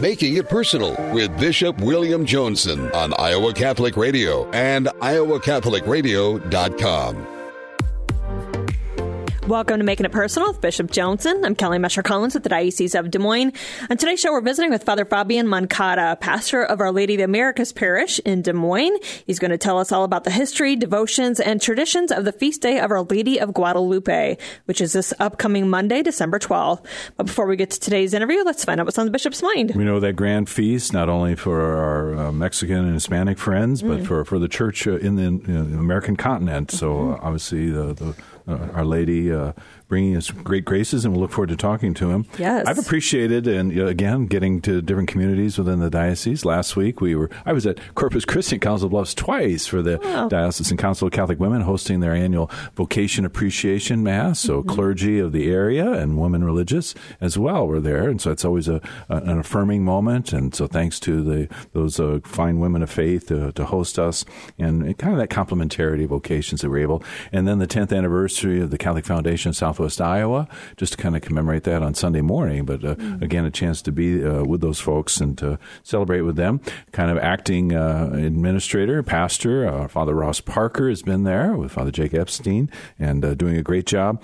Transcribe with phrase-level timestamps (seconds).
[0.00, 7.39] Making It Personal with Bishop William Joensen on Iowa Catholic Radio and iowacatholicradio.com.
[9.50, 11.44] Welcome to Making It Personal with Bishop Joensen.
[11.44, 13.52] I'm Kelly Mescher Collins with the Diocese of Des Moines.
[13.90, 17.24] On today's show, we're visiting with Father Fabian Moncada, pastor of Our Lady of the
[17.24, 18.96] Americas Parish in Des Moines.
[19.26, 22.62] He's going to tell us all about the history, devotions, and traditions of the feast
[22.62, 24.36] day of Our Lady of Guadalupe,
[24.66, 26.86] which is this upcoming Monday, December 12th.
[27.16, 29.72] But before we get to today's interview, let's find out what's on the bishop's mind.
[29.74, 33.98] We know that grand feast, not only for our uh, Mexican and Hispanic friends, but
[33.98, 34.06] mm.
[34.06, 36.70] for, for the church uh, in the, know, the American continent.
[36.70, 37.14] So mm-hmm.
[37.14, 38.14] uh, obviously, the, the
[38.48, 39.52] uh, Our Lady uh,
[39.90, 42.24] bringing us great graces, and we'll look forward to talking to him.
[42.38, 46.44] Yes, I've appreciated, and again, getting to different communities within the diocese.
[46.44, 50.00] Last week, we were I was at Corpus Christi Council of Bluffs twice for the
[50.02, 50.28] oh.
[50.28, 54.40] Diocesan Council of Catholic Women hosting their annual Vocation Appreciation Mass.
[54.40, 54.70] So mm-hmm.
[54.70, 58.68] clergy of the area and women religious as well were there, and so it's always
[58.68, 60.32] a, a an affirming moment.
[60.32, 64.24] And so thanks to the those uh, fine women of faith to, to host us,
[64.56, 67.02] and kind of that complementarity of vocations that we're able.
[67.32, 71.16] And then the 10th anniversary of the Catholic Foundation South Southwest Iowa, just to kind
[71.16, 72.66] of commemorate that on Sunday morning.
[72.66, 73.24] But uh, mm-hmm.
[73.24, 76.60] again, a chance to be uh, with those folks and to celebrate with them.
[76.92, 81.90] Kind of acting uh, administrator, pastor, uh, Father Ross Parker has been there with Father
[81.90, 84.22] Jake Epstein and uh, doing a great job.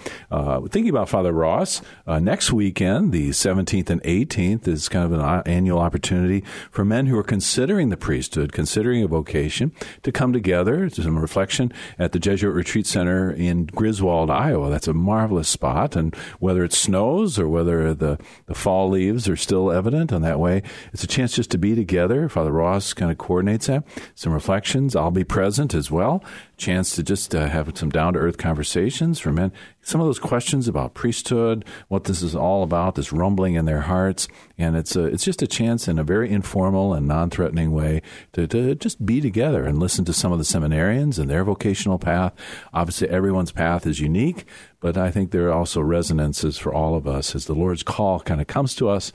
[0.69, 5.79] thinking about Father Ross, next weekend, the 17th and 18th, is kind of an annual
[5.79, 11.03] opportunity for men who are considering the priesthood, considering a vocation, to come together to
[11.03, 14.69] some reflection at the Jesuit Retreat Center in Griswold, Iowa.
[14.71, 15.97] That's a marvelous spot.
[15.97, 20.41] And whether it snows or whether the, the fall leaves are still evident on that
[20.41, 22.29] way, it's a chance just to be together.
[22.29, 23.85] Father Ross kind of coordinates that.
[24.15, 24.97] Some reflections.
[24.97, 26.23] I'll be present as well
[26.57, 29.53] chance to just uh, have some down to earth conversations for men.
[29.83, 33.83] Some of those questions about priesthood, what this is all about, this rumbling in their
[33.83, 34.27] hearts,
[34.57, 38.01] and it's a, it's just a chance in a very informal and non threatening way
[38.33, 41.99] to, to just be together and listen to some of the seminarians and their vocational
[41.99, 42.33] path.
[42.73, 44.47] Obviously, everyone's path is unique,
[44.81, 48.21] but I think there are also resonances for all of us as the Lord's call
[48.21, 49.13] kind of comes to us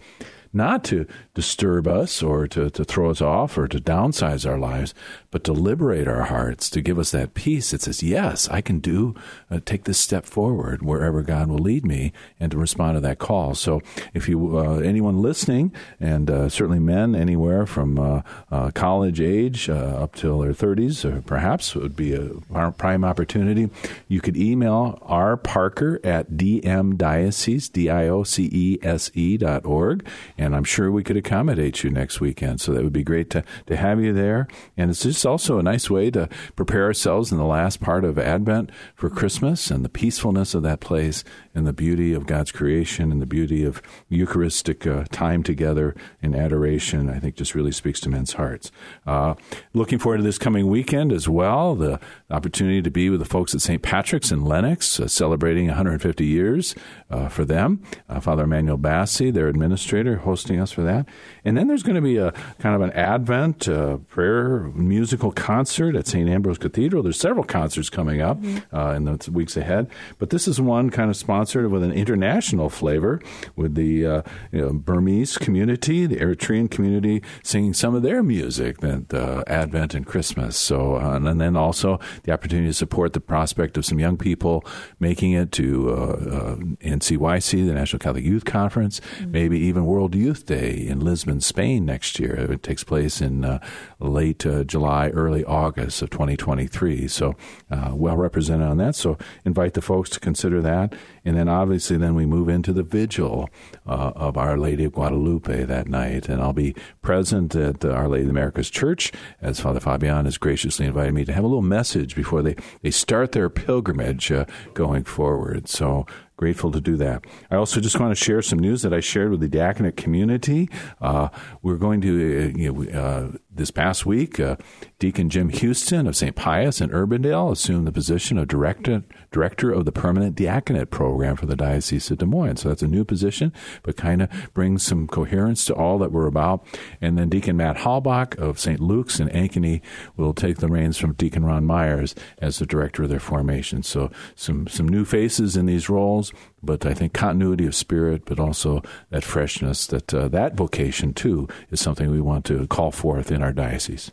[0.54, 4.94] not to disturb us or to, to throw us off or to downsize our lives,
[5.30, 8.80] but to liberate our hearts, to give us that peace that says, yes, I can
[8.80, 9.16] do,
[9.50, 13.20] uh, take this step forward wherever God will lead me and to respond to that
[13.20, 13.56] call.
[13.56, 13.82] So
[14.14, 19.70] if you, uh, anyone listening, and uh, certainly men anywhere from uh, uh, college age
[19.70, 23.70] uh, up till their 30s, perhaps would be a prime opportunity.
[24.08, 25.38] You could email R.
[25.38, 30.08] Parker at dmdiocese, D-I-O-C-E-S-E dot org,
[30.42, 32.62] and I'm sure we could accommodate you next weekend.
[32.62, 34.48] So that would be great to, to have you there.
[34.76, 38.18] And it's just also a nice way to prepare ourselves in the last part of
[38.18, 43.12] Advent for Christmas and the peacefulness of that place and the beauty of God's creation
[43.12, 47.08] and the beauty of Eucharistic uh, time together in adoration.
[47.08, 48.72] I think just really speaks to men's hearts.
[49.06, 49.36] Uh,
[49.74, 51.76] looking forward to this coming weekend as well.
[51.76, 52.00] The
[52.32, 53.84] opportunity to be with the folks at St.
[53.84, 56.74] Patrick's in Lenox, uh, celebrating 150 years
[57.12, 57.84] uh, for them.
[58.10, 61.06] Uh, Father Emmanuel Bassi, their administrator, hosting us for that.
[61.44, 65.94] And then there's going to be a kind of an Advent uh, prayer musical concert
[65.94, 66.30] at St.
[66.30, 67.04] Ambrose Cathedral.
[67.04, 68.74] There's several concerts coming up mm-hmm.
[68.74, 72.70] uh, in the weeks ahead, but this is one kind of sponsored with an international
[72.70, 73.20] flavor
[73.58, 74.22] with the uh,
[74.54, 79.94] you know, Burmese community, the Eritrean community, singing some of their music, that uh, Advent
[79.94, 80.56] and Christmas.
[80.56, 84.64] So, uh, and then also the opportunity to support the prospect of some young people
[85.02, 89.32] making it to uh, NCYC, the National Catholic Youth Conference, mm-hmm.
[89.32, 92.36] maybe even World Youth Day in Lisbon, Spain next year.
[92.52, 93.60] It takes place in uh,
[94.00, 97.08] late uh, July, early August of 2023.
[97.08, 97.36] So
[97.72, 98.96] uh, well represented on that.
[98.96, 100.94] So invite the folks to consider that.
[101.26, 103.50] And then obviously, then we move into the vigil
[103.88, 106.30] uh, of Our Lady of Guadalupe that night.
[106.30, 109.12] And I'll be present at Our Lady of America's Church
[109.42, 112.92] as Father Fabian has graciously invited me to have a little message before they, they
[112.92, 114.46] start their pilgrimage uh,
[114.76, 115.68] going forward.
[115.68, 116.06] So
[116.42, 117.24] grateful to do that.
[117.52, 120.70] I also just want to share some news that I shared with the diaconate community.
[121.00, 121.30] Uh,
[121.62, 124.56] we're going to, uh, you know, uh, this past week, uh,
[124.98, 126.36] Deacon Jim Houston of St.
[126.36, 131.46] Pius in Urbandale assumed the position of director, director of the permanent diaconate program for
[131.46, 132.58] the Diocese of Des Moines.
[132.58, 133.52] So that's a new position,
[133.84, 136.66] but kind of brings some coherence to all that we're about.
[137.02, 138.80] And then Deacon Matt Halbach of St.
[138.80, 139.82] Luke's in Ankeny
[140.16, 143.84] will take the reins from Deacon Ron Myers as the director of their formation.
[143.84, 146.32] So some, some new faces in these roles,
[146.64, 151.48] but I think continuity of spirit, but also that freshness, that uh, that vocation too
[151.70, 154.12] is something we want to call forth in our diocese.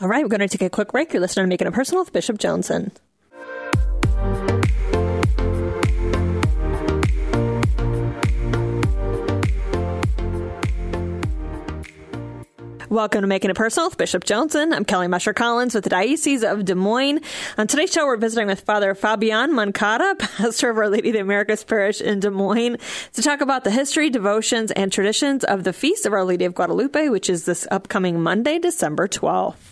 [0.00, 1.12] All right, we're going to take a quick break.
[1.12, 2.92] You're listening to Making a Personal with Bishop Joensen.
[12.92, 14.74] Welcome to Making It Personal with Bishop Joensen.
[14.74, 17.20] I'm Kelly Mescher Collins with the Diocese of Des Moines.
[17.56, 21.20] On today's show, we're visiting with Father Fabian Moncada, pastor of Our Lady of the
[21.20, 22.76] Americas Parish in Des Moines,
[23.14, 26.54] to talk about the history, devotions, and traditions of the Feast of Our Lady of
[26.54, 29.71] Guadalupe, which is this upcoming Monday, December 12th.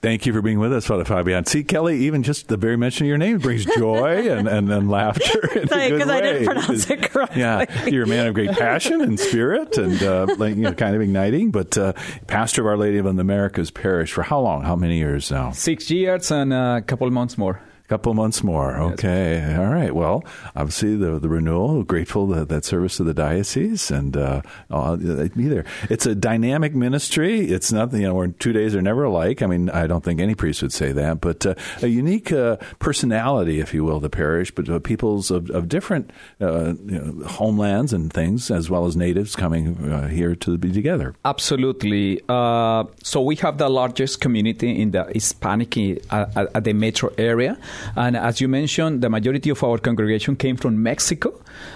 [0.00, 1.44] Thank you for being with us, Father Fabian.
[1.44, 4.88] See, Kelly, even just the very mention of your name brings joy and, and, and
[4.88, 5.40] laughter.
[5.52, 7.40] Because I didn't pronounce it correctly.
[7.40, 11.02] Yeah, you're a man of great passion and spirit and uh, you know, kind of
[11.02, 11.50] igniting.
[11.50, 11.94] But uh,
[12.28, 14.62] pastor of Our Lady of the Americas Parish for how long?
[14.62, 15.50] How many years now?
[15.50, 18.76] Six years and a couple of months more couple months more.
[18.92, 19.34] Okay.
[19.34, 19.58] Yes.
[19.58, 19.94] All right.
[19.94, 20.24] Well,
[20.54, 21.82] obviously the the renewal.
[21.82, 25.64] Grateful that that service to the diocese and uh, there.
[25.90, 27.40] it's a dynamic ministry.
[27.40, 28.02] It's nothing.
[28.02, 29.42] You know, where two days are never alike.
[29.42, 32.56] I mean, I don't think any priest would say that, but uh, a unique uh,
[32.78, 37.26] personality, if you will, the parish, but uh, peoples of, of different uh, you know,
[37.26, 41.14] homelands and things, as well as natives coming uh, here to be together.
[41.24, 42.20] Absolutely.
[42.28, 45.76] so we have the largest community in the Hispanic
[46.10, 47.58] at the metro area.
[47.96, 51.32] And as you mentioned, the majority of our congregation came from Mexico.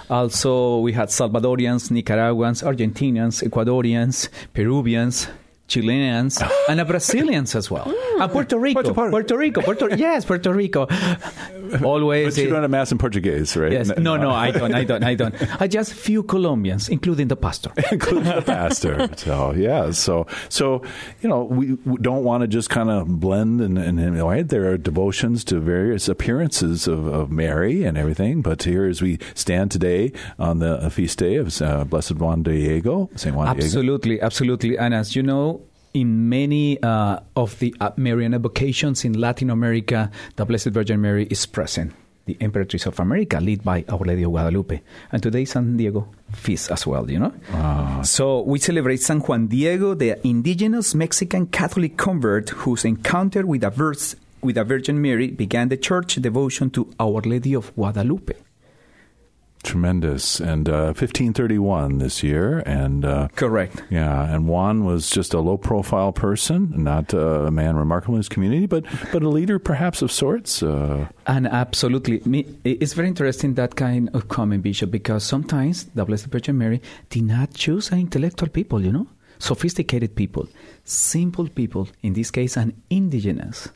[0.09, 5.29] Also, we had Salvadorians, Nicaraguans, Argentinians, Ecuadorians, Peruvians,
[5.69, 7.93] Chileans, and Brazilians as well.
[8.21, 8.83] And Puerto Rico.
[8.83, 9.63] Puerto, Puerto Rico.
[9.63, 10.87] Puerto, yes, Puerto Rico.
[11.83, 12.35] Always.
[12.35, 13.73] But you don't have mass in Portuguese, right?
[13.73, 13.91] Yes.
[13.97, 14.75] No, no, I don't.
[14.75, 15.03] I don't.
[15.03, 15.35] I don't.
[15.63, 17.73] I just few Colombians, including the pastor.
[17.93, 19.09] including the pastor.
[19.23, 19.93] So yeah.
[19.93, 20.83] So so
[21.21, 24.47] you know we don't want to just kind of blend and and right.
[24.47, 29.19] There are devotions to various appearances of, of Mary and everything, but here as we
[29.35, 33.65] stand today on the feast day of uh, Blessed Juan Diego, Saint Juan Diego.
[33.65, 34.77] Absolutely, absolutely.
[34.77, 35.62] And as you know,
[35.95, 41.27] in many uh, of the uh, Marian vocations in Latin America, the Blessed Virgin Mary
[41.31, 41.93] is present,
[42.27, 44.81] the Empress of America, led by Our Lady of Guadalupe.
[45.11, 47.33] And today, San Diego feast as well, you know?
[47.53, 48.01] Ah.
[48.03, 53.71] So we celebrate San Juan Diego, the indigenous Mexican Catholic convert whose encounter with a,
[53.71, 58.35] verse, with a Virgin Mary began the church devotion to Our Lady of Guadalupe.
[59.63, 60.41] Tremendous.
[60.41, 62.61] And uh, 1531 this year.
[62.67, 63.83] And uh, Correct.
[63.91, 64.33] Yeah.
[64.33, 68.29] And Juan was just a low profile person, not uh, a man remarkable in his
[68.29, 70.63] community, but, but a leader perhaps of sorts.
[70.63, 71.09] Uh.
[71.27, 72.23] and absolutely.
[72.65, 76.81] It's very interesting that kind of comment, Bishop, because sometimes the Blessed Virgin Mary
[77.11, 79.07] did not choose an intellectual people, you know?
[79.39, 80.49] Sophisticated people,
[80.85, 83.69] simple people, in this case, an indigenous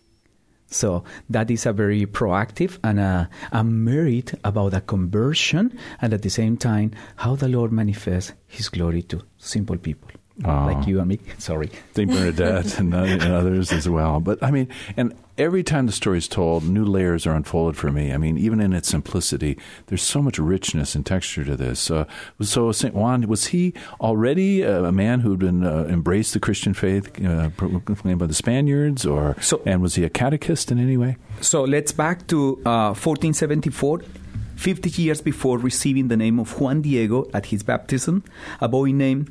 [0.69, 6.23] so that is a very proactive and a, a merit about a conversion, and at
[6.23, 10.11] the same time, how the Lord manifests His glory to simple people.
[10.39, 10.87] Like ah.
[10.87, 11.19] you and me.
[11.39, 11.71] Sorry.
[11.95, 12.11] St.
[12.11, 14.21] Bernadette and, and, others as well.
[14.21, 17.91] But I mean, and every time the story is told, new layers are unfolded for
[17.91, 18.13] me.
[18.13, 21.91] I mean, even in its simplicity, there's so much richness and texture to this.
[21.91, 22.05] Uh,
[22.43, 22.95] so, St.
[22.95, 27.51] Juan, was he already a, man who had been uh, embraced the Christian faith uh,
[27.51, 31.17] proclaimed by the Spaniards, or so, and was he a catechist in any way?
[31.41, 34.01] So let's back to 1474.
[34.01, 34.05] Uh,
[34.57, 38.25] 50 years before receiving the name of Juan Diego at his baptism,
[38.59, 39.31] a boy named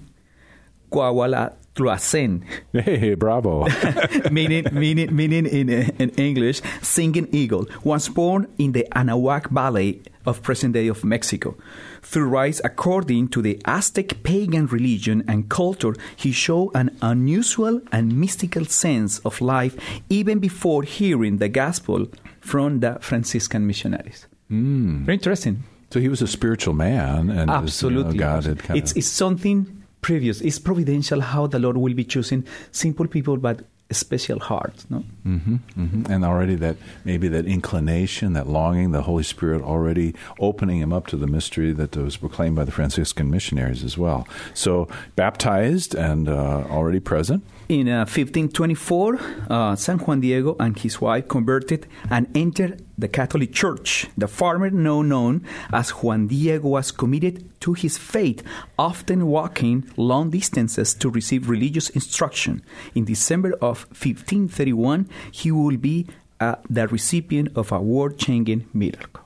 [0.96, 2.42] Coahuila Truasen.
[2.72, 3.68] Hey, bravo.
[4.32, 10.42] meaning, meaning, meaning in, in English, singing eagle, was born in the Anahuac Valley of
[10.42, 11.58] present day of Mexico.
[12.02, 18.18] Through rites according to the Aztec pagan religion and culture, he showed an unusual and
[18.18, 19.76] mystical sense of life
[20.10, 22.08] even before hearing the gospel
[22.40, 24.28] from the Franciscan missionaries.
[24.50, 25.04] Mm.
[25.06, 25.64] Very interesting.
[25.92, 28.98] So he was a spiritual man, and absolutely, you know, God had kind it's, of...
[28.98, 29.75] it's something
[30.06, 30.40] previous.
[30.42, 34.86] It's providential how the Lord will be choosing simple people, but special hearts.
[34.88, 35.04] No.
[35.26, 36.12] Mm-hmm, mm-hmm.
[36.12, 41.08] And already that maybe that inclination, that longing, the Holy Spirit already opening him up
[41.08, 44.28] to the mystery that was proclaimed by the Franciscan missionaries as well.
[44.54, 47.44] So baptized and uh, already present.
[47.68, 49.20] In uh, 1524,
[49.50, 54.08] uh, San Juan Diego and his wife converted and entered the Catholic Church.
[54.18, 58.44] The farmer, now known as Juan Diego, was committed to his faith,
[58.78, 62.62] often walking long distances to receive religious instruction.
[62.94, 66.08] In December of 1531, he will be
[66.40, 69.25] uh, the recipient of a world changing miracle.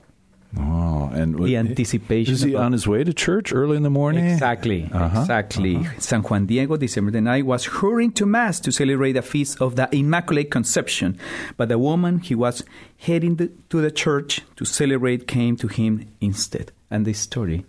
[0.58, 2.34] Oh, and the anticipation.
[2.34, 4.26] Is he on his way to church early in the morning?
[4.26, 5.76] Exactly, uh-huh, exactly.
[5.76, 5.90] Uh-huh.
[5.98, 9.76] San Juan Diego, December the 9th, was hurrying to Mass to celebrate the feast of
[9.76, 11.18] the Immaculate Conception.
[11.56, 12.64] But the woman he was
[12.98, 16.72] heading to the church to celebrate came to him instead.
[16.90, 17.64] And this story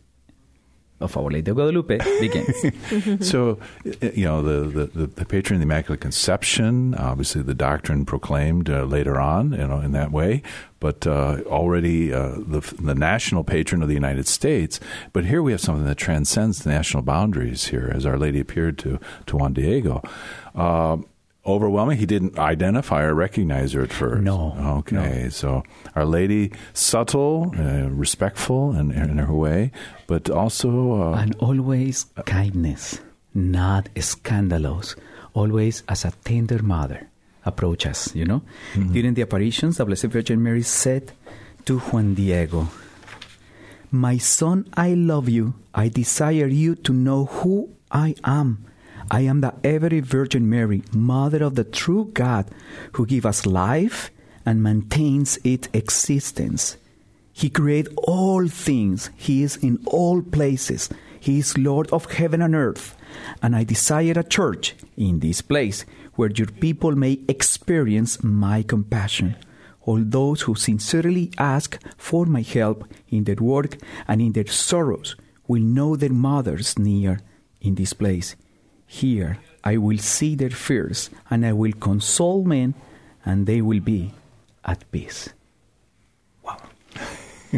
[1.01, 3.29] of Our Lady of Guadalupe begins.
[3.29, 3.59] so,
[4.01, 8.83] you know, the, the, the patron of the Immaculate Conception, obviously the doctrine proclaimed uh,
[8.83, 10.41] later on, you know, in that way,
[10.79, 14.79] but uh, already uh, the, the national patron of the United States.
[15.13, 18.77] But here we have something that transcends the national boundaries here, as Our Lady appeared
[18.79, 20.01] to, to Juan Diego.
[20.55, 20.97] Uh,
[21.45, 21.97] overwhelming?
[21.97, 24.21] He didn't identify or recognize her at first.
[24.21, 24.55] No.
[24.79, 25.29] Okay, no.
[25.29, 25.63] so
[25.95, 29.71] Our Lady, subtle, uh, respectful in, in, her way,
[30.07, 31.13] but also.
[31.13, 32.99] Uh, and always kindness,
[33.33, 34.95] not scandalous,
[35.33, 37.07] always as a tender mother
[37.45, 38.41] approach us, you know?
[38.73, 38.93] Mm-hmm.
[38.93, 41.11] During the apparitions, the Blessed Virgin Mary said
[41.65, 42.67] to Juan Diego,
[43.91, 45.55] My son, I love you.
[45.73, 48.65] I desire you to know who I am
[49.13, 52.45] I am the every Virgin Mary, Mother of the true God,
[52.93, 54.09] who gives us life
[54.45, 56.77] and maintains its existence.
[57.33, 59.09] He created all things.
[59.17, 60.87] He is in all places.
[61.19, 62.95] He is Lord of heaven and earth.
[63.43, 65.83] And I desire a church in this place
[66.15, 69.35] where your people may experience my compassion.
[69.81, 73.75] All those who sincerely ask for my help in their work
[74.07, 77.19] and in their sorrows will know their mothers near
[77.59, 78.37] in this place.
[78.91, 82.73] Here I will see their fears, and I will console men,
[83.23, 84.11] and they will be
[84.65, 85.29] at peace.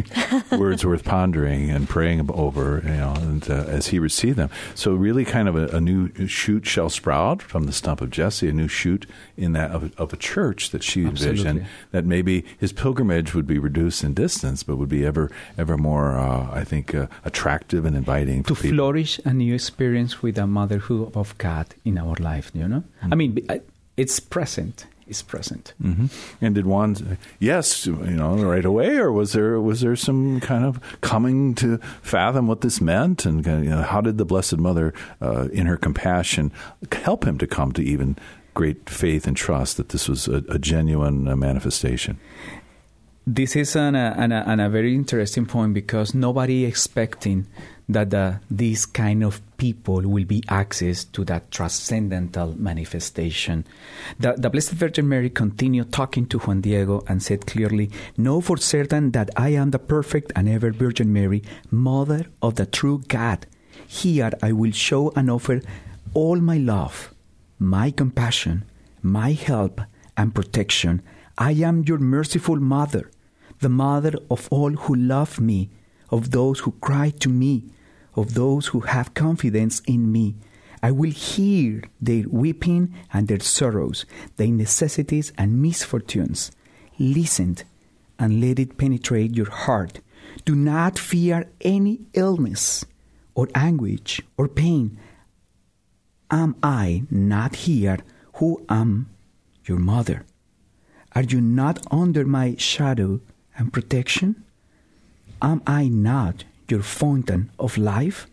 [0.52, 4.50] Words worth pondering and praying over, you know, and, uh, as he received them.
[4.74, 8.48] So, really, kind of a, a, new shoot shall sprout from the stump of Jesse,
[8.48, 11.66] a new shoot in that of, of a church that she envisioned.
[11.92, 16.16] That maybe his pilgrimage would be reduced in distance, but would be ever, ever more,
[16.18, 21.12] uh, I think, uh, attractive and inviting to flourish a new experience with the motherhood
[21.14, 22.50] of God in our life.
[22.54, 23.12] You know, mm-hmm.
[23.12, 23.46] I mean,
[23.96, 25.74] it's present is present.
[25.82, 26.06] Mm-hmm.
[26.40, 30.64] And did Juan, yes, you know, right away, or was there was there some kind
[30.64, 34.92] of coming to fathom what this meant, and you know, how did the Blessed Mother,
[35.20, 36.52] uh, in her compassion,
[36.92, 38.16] help him to come to even
[38.54, 42.18] great faith and trust that this was a, a genuine uh, manifestation?
[43.26, 47.46] This is an, uh, an, an, a very interesting point because nobody expecting
[47.88, 53.66] that uh, these kind of people will be access to that transcendental manifestation.
[54.18, 58.56] The, the Blessed Virgin Mary continued talking to Juan Diego and said clearly, Know for
[58.56, 63.46] certain that I am the perfect and ever Virgin Mary, Mother of the true God.
[63.86, 65.60] Here I will show and offer
[66.14, 67.12] all my love,
[67.58, 68.64] my compassion,
[69.02, 69.80] my help
[70.16, 71.02] and protection.
[71.36, 73.10] I am your merciful Mother,
[73.60, 75.70] the Mother of all who love me,
[76.10, 77.64] of those who cry to me
[78.16, 80.36] of those who have confidence in me.
[80.82, 84.04] I will hear their weeping and their sorrows,
[84.36, 86.52] their necessities and misfortunes.
[86.98, 87.56] Listen
[88.18, 90.00] and let it penetrate your heart.
[90.44, 92.84] Do not fear any illness
[93.34, 94.98] or anguish or pain.
[96.30, 97.98] Am I not here
[98.34, 99.08] who am
[99.64, 100.24] your mother?
[101.12, 103.20] Are you not under my shadow
[103.56, 104.43] and protection?
[105.44, 108.26] Am I not your fountain of life?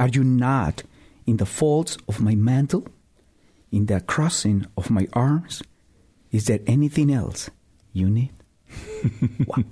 [0.00, 0.84] Are you not
[1.26, 2.88] in the folds of my mantle,
[3.70, 5.62] in the crossing of my arms?
[6.32, 7.50] Is there anything else
[7.92, 8.32] you need?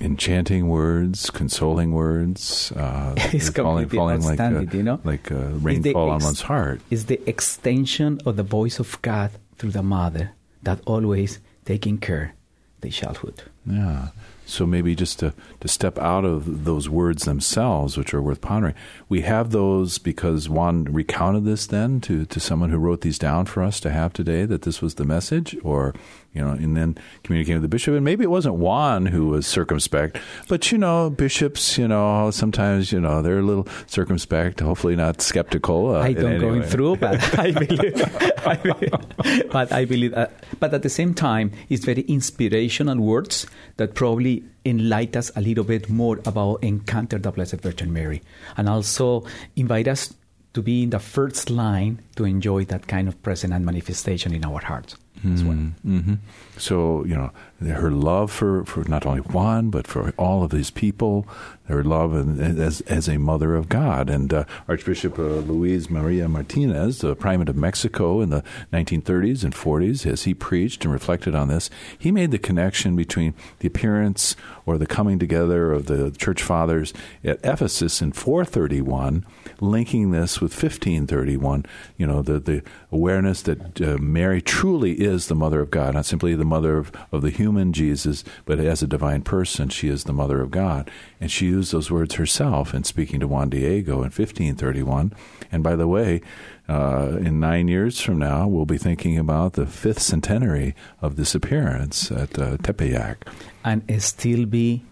[0.00, 5.00] Enchanting words, consoling words, uh, it's falling, falling like, uh, you know?
[5.04, 6.80] like uh, rainfall ex- on one's heart.
[6.88, 10.30] Is the extension of the voice of God through the mother
[10.62, 12.32] that always taking care
[12.80, 13.42] the childhood.
[13.66, 14.08] Yeah.
[14.48, 18.74] So maybe just to, to step out of those words themselves, which are worth pondering.
[19.08, 23.44] We have those because Juan recounted this then to, to someone who wrote these down
[23.44, 25.94] for us to have today, that this was the message, or
[26.32, 27.94] you know, and then communicating with the bishop.
[27.94, 30.18] And maybe it wasn't Juan who was circumspect,
[30.48, 34.60] but you know, bishops, you know, sometimes you know they're a little circumspect.
[34.60, 35.96] Hopefully, not skeptical.
[35.96, 38.46] Uh, I don't go through, but I believe.
[38.46, 40.14] I believe but I believe.
[40.14, 40.28] Uh,
[40.60, 45.64] but at the same time, it's very inspirational words that probably enlighten us a little
[45.64, 48.22] bit more about encounter the Blessed Virgin Mary,
[48.56, 49.24] and also
[49.56, 50.14] invite us
[50.54, 54.44] to be in the first line to enjoy that kind of presence and manifestation in
[54.44, 55.56] our hearts as well.
[55.56, 55.98] Mm-hmm.
[55.98, 56.14] mm-hmm.
[56.56, 57.30] So, you know,
[57.72, 61.26] her love for, for not only Juan, but for all of these people,
[61.68, 64.10] her love and as, as a mother of God.
[64.10, 69.54] And uh, Archbishop uh, Luis Maria Martinez, the primate of Mexico in the 1930s and
[69.54, 74.34] 40s, as he preached and reflected on this, he made the connection between the appearance
[74.66, 79.24] or the coming together of the church fathers at Ephesus in 431,
[79.60, 85.34] linking this with 1531, you know, the, the awareness that uh, Mary truly is the
[85.34, 88.86] mother of God, not simply the mother of, of the human Jesus, but as a
[88.86, 90.90] divine person, she is the mother of God.
[91.20, 95.12] And she used those words herself in speaking to Juan Diego in 1531.
[95.52, 96.20] And by the way,
[96.68, 101.34] uh, in nine years from now, we'll be thinking about the fifth centenary of this
[101.34, 103.16] appearance at uh, Tepeyac.
[103.64, 104.82] And still be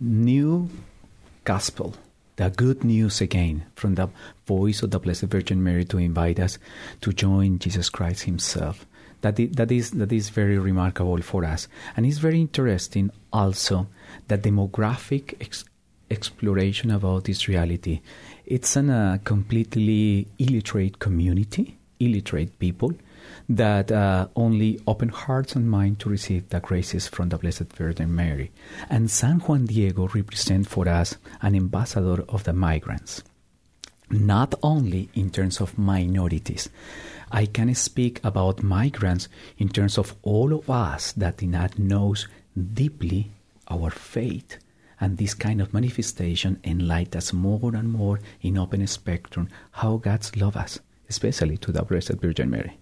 [0.00, 0.68] new
[1.44, 1.94] gospel,
[2.36, 4.08] the good news again from the
[4.46, 6.58] voice of the Blessed Virgin Mary to invite us
[7.00, 8.86] to join Jesus Christ Himself.
[9.20, 11.68] That is, that is, that is very remarkable for us.
[11.96, 13.86] And it's very interesting also
[14.28, 15.64] the demographic ex-
[16.10, 18.00] exploration about this reality.
[18.44, 22.92] It's in a uh, completely illiterate community, illiterate people,
[23.48, 28.14] that uh, only open hearts and mind to receive the graces from the Blessed Virgin
[28.14, 28.50] Mary.
[28.88, 33.22] And San Juan Diego represents for us an ambassador of the migrants,
[34.10, 36.70] not only in terms of minorities.
[37.30, 42.28] I can speak about migrants in terms of all of us that did not knows
[42.56, 43.30] deeply
[43.68, 44.58] our faith.
[45.00, 50.36] And this kind of manifestation enlighten us more and more in open spectrum how God's
[50.36, 50.78] love us,
[51.10, 52.78] especially to the Blessed Virgin Mary.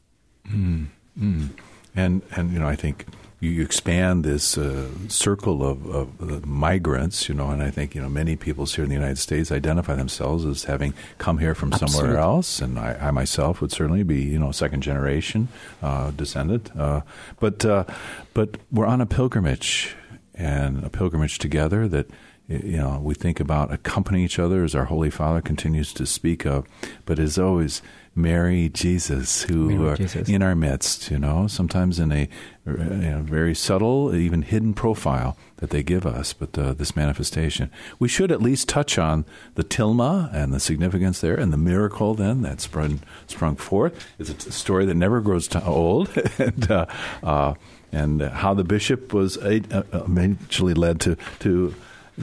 [0.49, 0.87] Mm,
[1.19, 1.49] mm.
[1.95, 3.07] And and you know, I think
[3.43, 8.09] you expand this uh, circle of, of migrants, you know, and I think you know
[8.09, 11.99] many peoples here in the United States identify themselves as having come here from Absolutely.
[11.99, 15.49] somewhere else, and I, I, myself would certainly be you know second generation
[15.83, 17.01] uh, descendant, uh,
[17.41, 17.85] but uh,
[18.33, 19.97] but we're on a pilgrimage
[20.35, 22.09] and a pilgrimage together that
[22.47, 26.47] you know we think about accompanying each other as our Holy Father continues to speak
[26.47, 26.65] of,
[27.07, 27.83] but as always
[28.15, 30.29] Mary, Jesus, who Mary, are Jesus.
[30.29, 32.29] in our midst, you know, sometimes in a
[32.67, 37.71] you know, very subtle, even hidden profile that they give us, but uh, this manifestation.
[37.99, 42.15] We should at least touch on the tilma and the significance there and the miracle
[42.15, 44.07] then that sprung, sprung forth.
[44.19, 46.11] It's a story that never grows old.
[46.39, 46.87] and, uh,
[47.23, 47.55] uh,
[47.93, 49.61] and how the bishop was uh,
[49.93, 51.75] eventually led to, to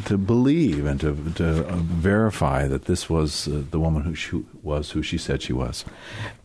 [0.05, 4.43] to believe and to, to uh, verify that this was uh, the woman who she
[4.61, 5.83] was who she said she was.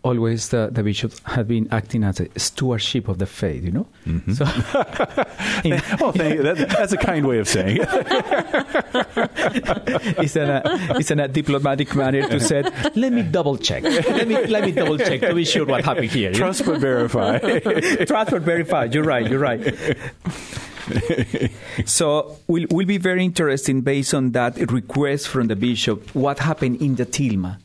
[0.03, 3.87] Always the, the bishop had been acting as a stewardship of the faith, you know?
[4.07, 4.33] Mm-hmm.
[4.33, 4.45] So,
[6.05, 6.43] oh, thank you.
[6.43, 7.89] That, that's a kind way of saying it.
[10.19, 10.63] it's, in a,
[10.99, 12.63] it's in a diplomatic manner to say,
[12.95, 13.83] let me double check.
[13.83, 16.33] Let me, let me double check to be sure what happened here.
[16.33, 17.39] Trust but verify.
[18.07, 18.85] Trust but verify.
[18.85, 19.77] You're right, you're right.
[21.85, 26.81] so will will be very interesting based on that request from the bishop what happened
[26.81, 27.59] in the tilma.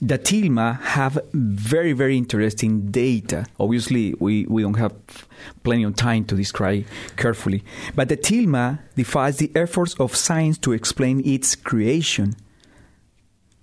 [0.00, 3.46] The tilma have very very interesting data.
[3.58, 4.92] Obviously we, we don't have
[5.64, 6.84] plenty of time to describe
[7.16, 7.64] carefully.
[7.94, 12.36] But the tilma defies the efforts of science to explain its creation.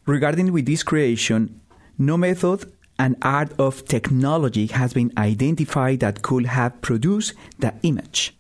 [0.06, 1.62] Regarding with this creation
[1.98, 8.34] no method and art of technology has been identified that could have produced the image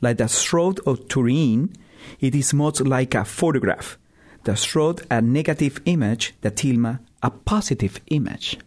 [0.00, 1.72] like the Shroud of Turin,
[2.20, 3.98] it is much like a photograph.
[4.44, 8.58] The Shroud, a negative image, the Tilma, a positive image.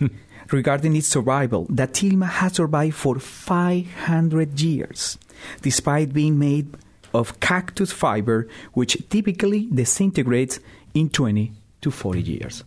[0.50, 5.16] Regarding its survival, the Tilma has survived for 500 years,
[5.62, 6.76] despite being made
[7.14, 10.58] of cactus fiber, which typically disintegrates
[10.94, 11.52] in 20
[11.82, 12.64] to 40 years.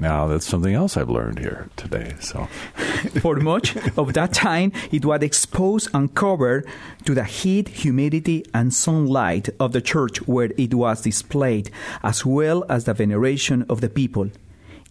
[0.00, 2.14] Now that's something else I've learned here today.
[2.20, 2.46] So,
[3.20, 6.66] For much of that time, it was exposed and covered
[7.04, 11.70] to the heat, humidity, and sunlight of the church where it was displayed,
[12.02, 14.30] as well as the veneration of the people.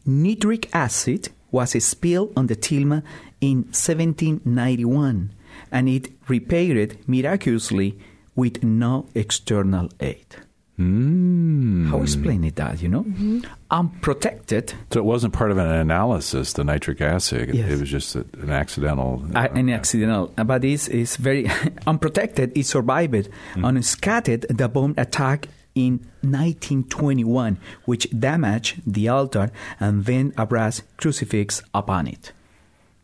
[0.05, 3.01] Nitric acid was spilled on the tilma
[3.41, 5.31] in 1791,
[5.71, 7.97] and it repaired miraculously
[8.35, 10.35] with no external aid.
[10.79, 11.87] Mm.
[11.89, 13.05] How explain it that, you know?
[13.71, 16.53] Unprotected so it wasn't part of an analysis.
[16.53, 17.49] The nitric acid.
[17.49, 17.71] It- Yes.
[17.71, 19.23] It was just an accidental.
[19.35, 21.49] Uh, an accidental, but it's, is very
[21.87, 22.57] unprotected.
[22.57, 30.45] It survived unscathed the bomb attack in 1921, which damaged the altar and then a
[30.45, 32.31] brass crucifix upon it.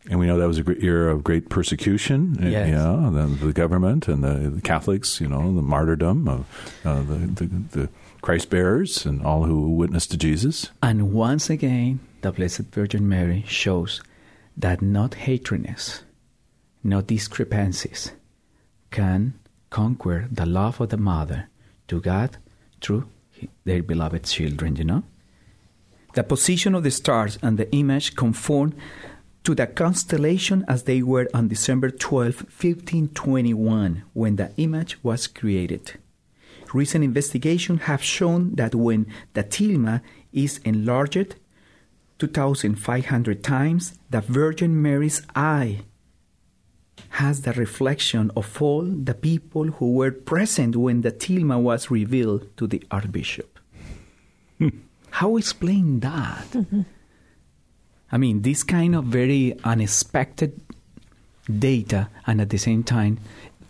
[0.08, 2.36] And we know that was a great era of great persecution.
[2.40, 2.68] uh, Yes.
[2.68, 6.44] Yeah, the, the government and the, the Catholics, you know, the martyrdom of
[6.84, 7.88] uh, the, the, the
[8.22, 10.70] Christ bearers and all who witnessed to Jesus.
[10.82, 14.00] And once again, the Blessed Virgin Mary shows
[14.56, 16.02] that not hatredness,
[16.84, 18.12] no discrepancies
[18.92, 19.34] can
[19.70, 21.48] conquer the love of the mother
[21.88, 22.36] to God
[22.80, 23.08] through
[23.64, 25.02] their beloved children, you know?
[26.14, 28.72] The position of the stars and the image conform
[29.46, 35.92] to the constellation as they were on December 12, 1521, when the image was created.
[36.74, 41.36] Recent investigations have shown that when the tilma is enlarged,
[42.18, 45.82] 2,500 times, the Virgin Mary's eye
[47.10, 52.48] has the reflection of all the people who were present when the tilma was revealed
[52.56, 53.60] to the Archbishop.
[54.58, 54.70] Hmm.
[55.10, 56.50] How explain that?
[56.50, 56.82] Mm-hmm.
[58.10, 60.60] I mean, this kind of very unexpected
[61.46, 63.18] data and at the same time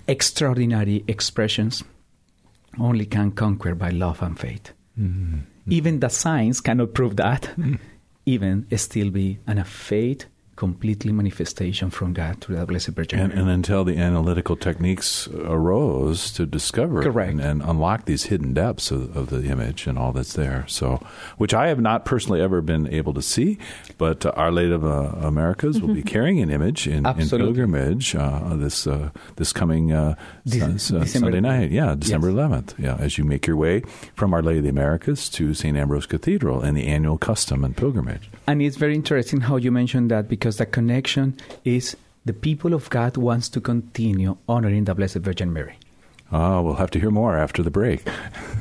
[0.08, 1.82] extraordinary expressions
[2.78, 4.72] only can conquer by love and faith.
[4.98, 5.40] Mm-hmm.
[5.68, 7.42] Even the science cannot prove that.
[7.42, 7.74] Mm-hmm.
[8.26, 13.32] Even still be an a faith completely manifestation from God through the Blessed Virgin and,
[13.32, 19.14] and, until the analytical techniques arose to discover and, and, unlock these hidden depths of,
[19.14, 20.64] of, the image and all that's there.
[20.66, 21.04] So,
[21.36, 23.58] which I have not personally ever been able to see,
[23.98, 26.08] but uh, Our Lady of uh, Americas will be mm-hmm.
[26.08, 30.14] carrying an image in, in pilgrimage uh, this uh, this coming uh,
[30.46, 31.70] Sunday night.
[31.70, 32.36] Yeah, December yes.
[32.36, 32.78] 11th.
[32.78, 33.82] Yeah, as you make your way
[34.14, 35.76] from Our Lady of the Americas to St.
[35.76, 38.30] Ambrose Cathedral and the annual custom and pilgrimage.
[38.46, 42.72] And it's very interesting how you mentioned that because because the connection is the people
[42.72, 45.76] of God wants to continue honoring the Blessed Virgin Mary.
[46.30, 48.08] Oh, we'll have to hear more after the break.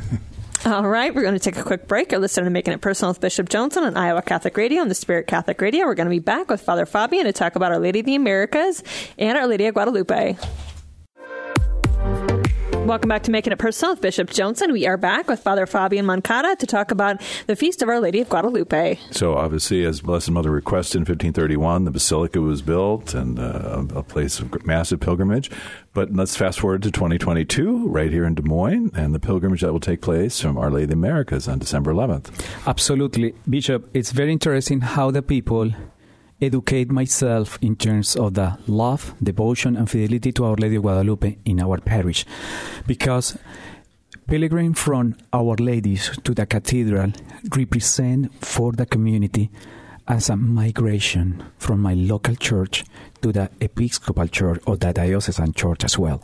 [0.65, 2.12] All right, we're going to take a quick break.
[2.12, 4.95] You're listening to Making It Personal with Bishop Joensen on Iowa Catholic Radio and the
[4.95, 5.86] Spirit Catholic Radio.
[5.86, 8.15] We're going to be back with Father Fabian to talk about Our Lady of the
[8.15, 8.82] Americas
[9.19, 10.38] and Our Lady of Guadalupe.
[12.86, 14.71] Welcome back to Making It Personal with Bishop Joensen.
[14.71, 18.21] We are back with Father Fabian Moncada to talk about the Feast of Our Lady
[18.21, 19.00] of Guadalupe.
[19.10, 24.04] So, obviously, as Blessed Mother requested in 1531, the Basilica was built and uh, a
[24.04, 25.50] place of massive pilgrimage.
[25.95, 29.71] But let's fast forward to 2022, right here in Des Moines, and the pilgrimage that
[29.71, 32.45] will take place from Our Lady of the Americas on December 11th.
[32.67, 33.34] Absolutely.
[33.50, 35.71] Bishop, it's very interesting how the people
[36.46, 41.38] educate myself in terms of the love, devotion, and fidelity to Our Lady of Guadalupe
[41.46, 42.26] in our parish.
[42.88, 43.38] Because
[44.28, 47.12] pilgrim from Our Ladies to the cathedral
[47.56, 49.50] represent for the community
[50.08, 52.86] as a migration from my local church
[53.22, 56.24] to the Episcopal Church or the Diocesan Church as well.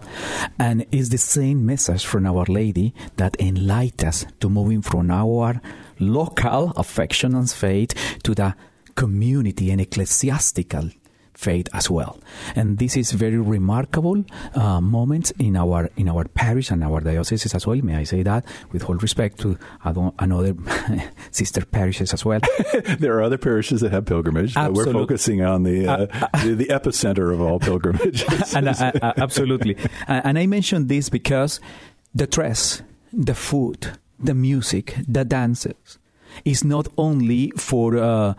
[0.60, 5.60] And it's the same message from Our Lady that enlightens us to moving from our
[6.00, 8.54] local affection and faith to the
[9.02, 10.92] community and ecclesiastical
[11.34, 12.20] faith as well.
[12.56, 17.56] And this is very remarkable uh, moment in our in our parish and our diocese
[17.56, 17.78] as well.
[17.82, 19.58] May I say that with all respect to
[20.20, 20.54] another
[21.32, 22.42] sister parishes as well.
[23.00, 24.56] there are other parishes that have pilgrimage.
[24.56, 28.54] We're focusing on the, uh, uh, uh, the, the epicenter of all pilgrimages.
[28.56, 29.78] and, uh, uh, absolutely.
[30.08, 31.60] and I mention this because
[32.14, 35.98] the dress, the food, the music, the dances
[36.46, 38.36] is not only for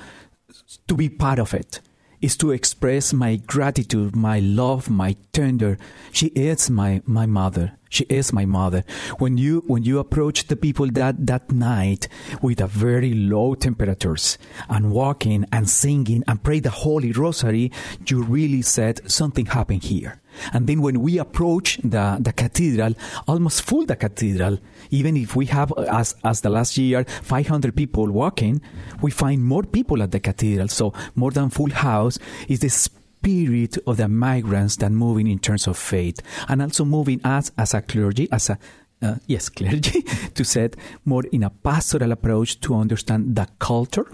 [0.89, 1.81] to be part of it
[2.21, 5.77] is to express my gratitude, my love, my tender.
[6.13, 7.73] She is my, my mother.
[7.91, 8.85] She is my mother.
[9.19, 12.09] When you when you approach the people that that night
[12.41, 14.39] with a very low temperatures
[14.71, 17.71] and walking and singing and pray the Holy Rosary,
[18.07, 20.23] you really said something happened here.
[20.55, 22.95] And then when we approach the, the cathedral,
[23.29, 24.59] almost full the cathedral,
[24.93, 28.61] even if we have, as, as the last year, 500 people walking,
[29.01, 30.69] we find more people at the cathedral.
[30.69, 35.67] So more than full house is the spirit of the migrants that moving in terms
[35.67, 38.59] of faith and also moving us as a clergy, as a
[39.01, 40.03] uh, yes, clergy,
[40.35, 44.07] to set more in a pastoral approach to understand the culture,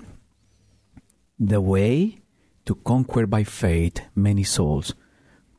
[1.39, 2.19] the way
[2.65, 4.95] to conquer by faith many souls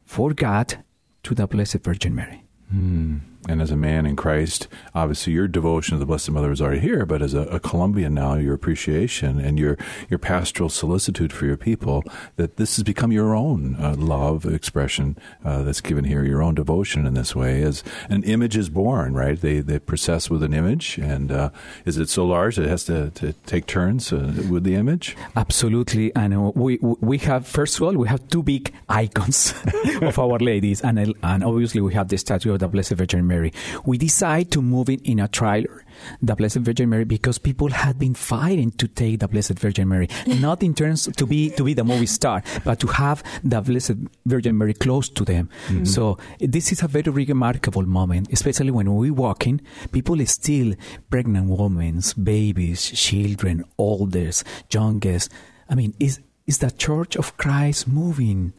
[0.05, 0.77] for God
[1.23, 2.43] to the Blessed Virgin Mary.
[2.69, 6.62] Hmm and as a man in Christ, obviously your devotion to the Blessed Mother is
[6.62, 9.78] already here, but as a, a, Colombian now, your appreciation and your,
[10.10, 12.04] your pastoral solicitude for your people,
[12.36, 16.54] that this has become your own uh, love expression uh, that's given here, your own
[16.54, 17.63] devotion in this way.
[17.63, 19.39] As an image is born, right?
[19.39, 21.49] They, they process with an image, and uh,
[21.86, 25.15] is it so large that it has to, to take turns uh, with the image?
[25.38, 26.13] Absolutely.
[26.13, 29.54] And we, we have, first of all, we have two big icons
[30.02, 33.53] of Our Ladies, and, and obviously we have the statue of the Blessed Virgin Mary.
[33.85, 35.85] We decide to move it in a trailer,
[36.21, 40.09] the Blessed Virgin Mary, because people had been fighting to take the Blessed Virgin Mary,
[40.27, 43.95] not in terms to be to be the movie star, but to have the Blessed
[44.25, 45.49] Virgin Mary close to them.
[45.67, 45.85] Mm-hmm.
[45.85, 49.61] So this is a very remarkable moment, especially when we walk in.
[49.91, 50.73] People still
[51.09, 55.31] pregnant women, babies, children, oldest, youngest.
[55.69, 58.53] I mean, is is the Church of Christ moving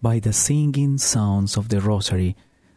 [0.00, 2.36] by the singing sounds of the Rosary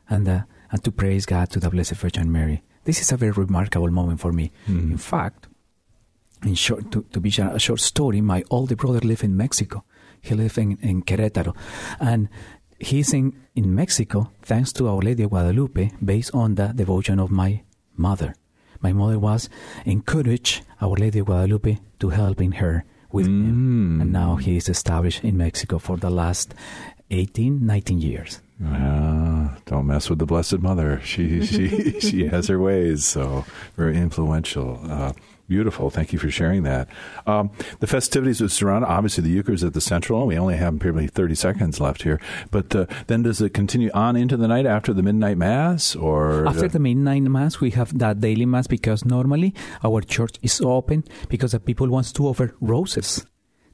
[0.09, 2.63] and the and to praise God to the Blessed Virgin Mary.
[2.83, 4.51] This is a very remarkable moment for me.
[4.67, 4.91] Mm.
[4.91, 5.47] In fact,
[6.43, 9.83] in short, to, to be a short story, my older brother lived in Mexico.
[10.21, 11.55] He lived in, in Querétaro.
[11.99, 12.29] And
[12.79, 17.29] he's in, in Mexico thanks to Our Lady of Guadalupe based on the devotion of
[17.29, 17.61] my
[17.95, 18.33] mother.
[18.81, 19.49] My mother was
[19.85, 24.01] encouraged Our Lady of Guadalupe to help in her with him.
[24.01, 26.55] And now he is established in Mexico for the last
[27.11, 28.41] 18, 19 years.
[28.65, 31.01] Uh, don't mess with the Blessed Mother.
[31.03, 33.05] She she she has her ways.
[33.05, 33.45] So
[33.75, 34.79] very influential.
[34.87, 35.13] Uh,
[35.47, 35.89] beautiful.
[35.89, 36.87] Thank you for sharing that.
[37.25, 40.27] Um, the festivities that surround obviously the Eucharist at the Central.
[40.27, 42.21] We only have probably thirty seconds left here.
[42.51, 46.47] But uh, then does it continue on into the night after the midnight mass, or
[46.47, 51.03] after the midnight mass we have that daily mass because normally our church is open
[51.29, 53.25] because the people wants to offer roses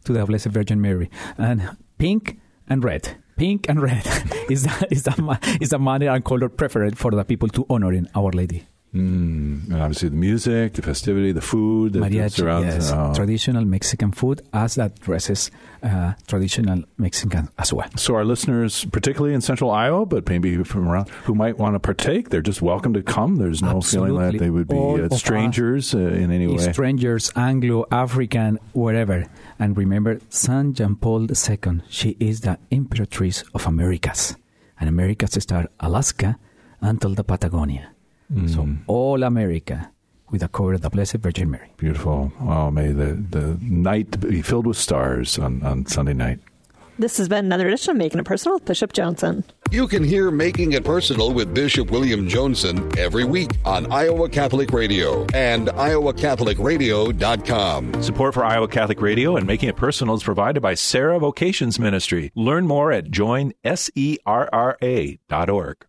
[0.06, 4.06] to the Blessed Virgin Mary and pink and red pink and red
[4.50, 7.94] is the, is the, is the manner and color preferred for the people to honor
[7.94, 8.66] in Our Lady.
[8.98, 12.92] Mm, and obviously the music, the festivity, the food that, that surrounds yes.
[12.92, 13.14] oh.
[13.14, 15.52] traditional Mexican food as that dresses
[15.84, 17.90] uh, traditional Mexican as well.
[17.96, 21.80] So our listeners, particularly in Central Iowa, but maybe from around, who might want to
[21.80, 23.36] partake, they're just welcome to come.
[23.36, 24.10] There's no Absolutely.
[24.10, 26.58] feeling that they would be uh, strangers uh, in any way.
[26.58, 29.26] Strangers, Anglo, African, whatever.
[29.60, 34.36] And remember, Saint John Paul II, she is the Imperatrice of Americas.
[34.80, 36.38] And Americas start Alaska
[36.82, 37.92] until the Patagonia.
[38.34, 38.54] Mm.
[38.54, 39.92] So all America
[40.30, 41.72] with a cover of the Blessed Virgin Mary.
[41.78, 42.32] Beautiful.
[42.42, 46.40] Oh, may the, the night be filled with stars on, on Sunday night.
[47.00, 49.44] This has been another edition of Making It Personal with Bishop Joensen.
[49.70, 54.72] You can hear Making It Personal with Bishop William Joensen every week on Iowa Catholic
[54.72, 58.02] Radio and iowacatholicradio.com.
[58.02, 62.32] Support for Iowa Catholic Radio and Making It Personal is provided by Serra Vocations Ministry.
[62.34, 65.86] Learn more at joinserra.org.